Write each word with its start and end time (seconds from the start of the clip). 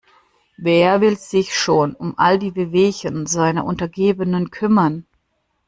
Wer 0.57 0.99
will 0.99 1.15
sich 1.15 1.53
schon 1.55 1.93
um 1.93 2.15
all 2.17 2.39
die 2.39 2.55
Wehwehchen 2.55 3.27
seiner 3.27 3.63
Untergebenen 3.65 4.49
kümmern? 4.49 5.05